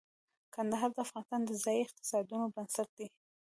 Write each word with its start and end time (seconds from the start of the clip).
کندهار 0.55 0.89
د 0.93 0.97
افغانستان 1.05 1.41
د 1.45 1.51
ځایي 1.63 1.81
اقتصادونو 1.85 2.45
بنسټ 2.55 2.89
دی. 2.97 3.07